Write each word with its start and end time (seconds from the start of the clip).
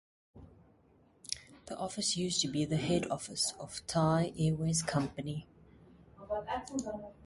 The 1.67 1.77
office 1.77 2.17
used 2.17 2.41
to 2.41 2.47
be 2.47 2.65
the 2.65 2.77
head 2.77 3.05
office 3.11 3.53
of 3.59 3.85
Thai 3.85 4.33
Airways 4.35 4.81
Company. 4.81 5.45